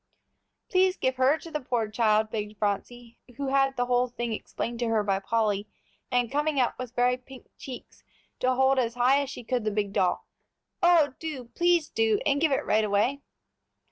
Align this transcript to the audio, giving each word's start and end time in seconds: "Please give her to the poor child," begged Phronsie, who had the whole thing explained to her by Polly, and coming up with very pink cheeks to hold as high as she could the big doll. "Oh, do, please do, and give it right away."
"Please 0.67 0.97
give 0.97 1.17
her 1.17 1.37
to 1.37 1.51
the 1.51 1.59
poor 1.59 1.87
child," 1.87 2.31
begged 2.31 2.57
Phronsie, 2.57 3.19
who 3.37 3.49
had 3.49 3.77
the 3.77 3.85
whole 3.85 4.07
thing 4.07 4.33
explained 4.33 4.79
to 4.79 4.87
her 4.87 5.03
by 5.03 5.19
Polly, 5.19 5.67
and 6.09 6.31
coming 6.31 6.59
up 6.59 6.73
with 6.79 6.95
very 6.95 7.17
pink 7.17 7.45
cheeks 7.55 8.03
to 8.39 8.55
hold 8.55 8.79
as 8.79 8.95
high 8.95 9.21
as 9.21 9.29
she 9.29 9.43
could 9.43 9.63
the 9.63 9.69
big 9.69 9.93
doll. 9.93 10.25
"Oh, 10.81 11.13
do, 11.19 11.51
please 11.53 11.87
do, 11.87 12.17
and 12.25 12.41
give 12.41 12.51
it 12.51 12.65
right 12.65 12.83
away." 12.83 13.19